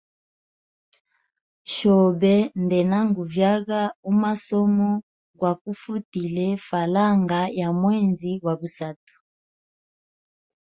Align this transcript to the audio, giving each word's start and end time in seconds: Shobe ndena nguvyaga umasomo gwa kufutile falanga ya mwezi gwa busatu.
Shobe 1.73 2.33
ndena 2.63 2.97
nguvyaga 3.09 3.81
umasomo 4.11 4.89
gwa 5.39 5.53
kufutile 5.61 6.45
falanga 6.67 7.39
ya 7.59 7.69
mwezi 7.79 8.31
gwa 8.41 8.53
busatu. 8.59 9.15